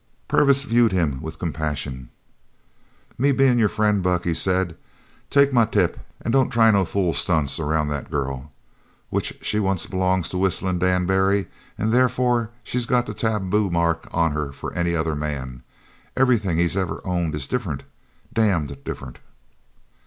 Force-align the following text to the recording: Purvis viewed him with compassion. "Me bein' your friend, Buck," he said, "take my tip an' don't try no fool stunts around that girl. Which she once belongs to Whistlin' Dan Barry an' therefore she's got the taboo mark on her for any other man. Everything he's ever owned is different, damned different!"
Purvis 0.27 0.63
viewed 0.63 0.91
him 0.91 1.21
with 1.21 1.37
compassion. 1.37 2.09
"Me 3.19 3.31
bein' 3.31 3.59
your 3.59 3.69
friend, 3.69 4.01
Buck," 4.01 4.23
he 4.23 4.33
said, 4.33 4.75
"take 5.29 5.53
my 5.53 5.63
tip 5.63 5.99
an' 6.23 6.31
don't 6.31 6.49
try 6.49 6.71
no 6.71 6.85
fool 6.85 7.13
stunts 7.13 7.59
around 7.59 7.87
that 7.89 8.09
girl. 8.09 8.51
Which 9.11 9.37
she 9.43 9.59
once 9.59 9.85
belongs 9.85 10.27
to 10.29 10.39
Whistlin' 10.39 10.79
Dan 10.79 11.05
Barry 11.05 11.45
an' 11.77 11.91
therefore 11.91 12.49
she's 12.63 12.87
got 12.87 13.05
the 13.05 13.13
taboo 13.13 13.69
mark 13.69 14.07
on 14.11 14.31
her 14.31 14.51
for 14.51 14.73
any 14.73 14.95
other 14.95 15.15
man. 15.15 15.61
Everything 16.17 16.57
he's 16.57 16.75
ever 16.75 17.01
owned 17.05 17.35
is 17.35 17.45
different, 17.47 17.83
damned 18.33 18.83
different!" 18.83 19.19